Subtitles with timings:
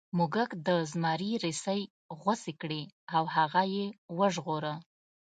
[0.17, 1.81] موږک د زمري رسۍ
[2.19, 2.81] غوڅې کړې
[3.15, 3.85] او هغه یې
[4.17, 4.75] وژغوره.